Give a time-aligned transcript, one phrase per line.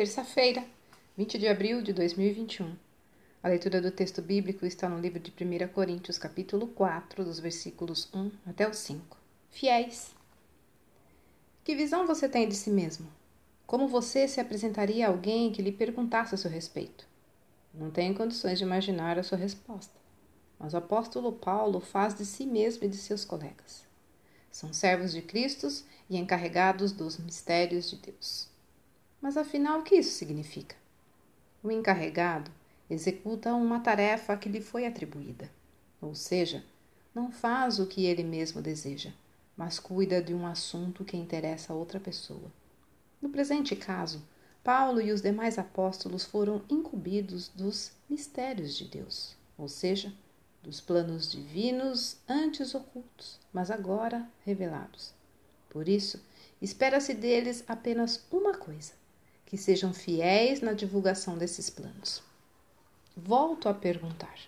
[0.00, 0.64] Terça-feira,
[1.14, 2.74] 20 de abril de 2021.
[3.42, 8.08] A leitura do texto bíblico está no livro de 1 Coríntios, capítulo 4, dos versículos
[8.14, 9.18] 1 até o 5.
[9.50, 10.14] Fiéis.
[11.62, 13.12] Que visão você tem de si mesmo?
[13.66, 17.06] Como você se apresentaria a alguém que lhe perguntasse a seu respeito?
[17.74, 19.92] Não tenho condições de imaginar a sua resposta,
[20.58, 23.84] mas o apóstolo Paulo faz de si mesmo e de seus colegas.
[24.50, 25.68] São servos de Cristo
[26.08, 28.48] e encarregados dos mistérios de Deus.
[29.20, 30.76] Mas afinal, o que isso significa?
[31.62, 32.50] O encarregado
[32.88, 35.50] executa uma tarefa que lhe foi atribuída,
[36.00, 36.64] ou seja,
[37.14, 39.12] não faz o que ele mesmo deseja,
[39.56, 42.50] mas cuida de um assunto que interessa a outra pessoa.
[43.20, 44.22] No presente caso,
[44.64, 50.12] Paulo e os demais apóstolos foram incumbidos dos mistérios de Deus, ou seja,
[50.62, 55.12] dos planos divinos antes ocultos, mas agora revelados.
[55.68, 56.22] Por isso,
[56.60, 58.92] espera-se deles apenas uma coisa:
[59.50, 62.22] que sejam fiéis na divulgação desses planos.
[63.16, 64.38] Volto a perguntar: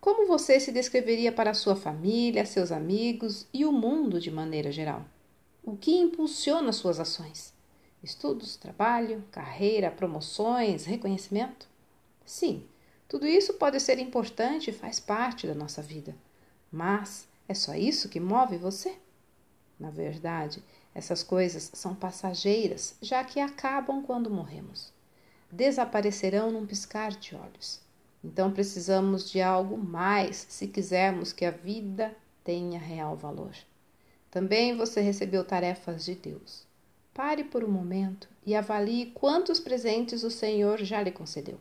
[0.00, 5.04] como você se descreveria para sua família, seus amigos e o mundo de maneira geral?
[5.62, 7.52] O que impulsiona suas ações?
[8.02, 11.68] Estudos, trabalho, carreira, promoções, reconhecimento?
[12.24, 12.64] Sim,
[13.06, 16.16] tudo isso pode ser importante e faz parte da nossa vida.
[16.72, 18.96] Mas é só isso que move você?
[19.80, 20.62] Na verdade,
[20.94, 24.92] essas coisas são passageiras, já que acabam quando morremos.
[25.50, 27.80] Desaparecerão num piscar de olhos.
[28.22, 32.14] Então precisamos de algo mais se quisermos que a vida
[32.44, 33.56] tenha real valor.
[34.30, 36.66] Também você recebeu tarefas de Deus.
[37.14, 41.58] Pare por um momento e avalie quantos presentes o Senhor já lhe concedeu.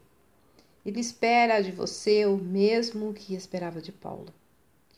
[0.86, 4.34] Ele espera de você o mesmo que esperava de Paulo: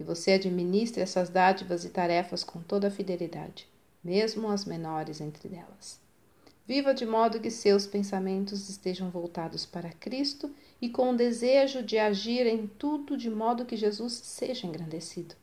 [0.01, 3.71] que você administre essas dádivas e tarefas com toda a fidelidade
[4.03, 5.99] mesmo as menores entre elas.
[6.67, 11.97] Viva de modo que seus pensamentos estejam voltados para Cristo e com o desejo de
[11.97, 15.35] agir em tudo de modo que Jesus seja engrandecido.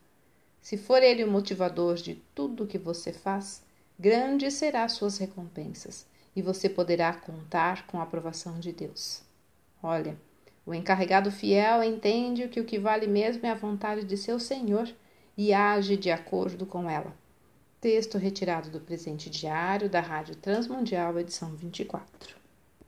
[0.60, 3.62] Se for Ele o motivador de tudo o que você faz,
[3.98, 9.22] grandes serão suas recompensas e você poderá contar com a aprovação de Deus.
[9.82, 10.18] Olha,
[10.68, 14.86] o encarregado fiel entende que o que vale mesmo é a vontade de seu Senhor
[15.34, 17.16] e age de acordo com ela.
[17.80, 22.36] Texto retirado do presente diário da Rádio Transmundial, edição 24.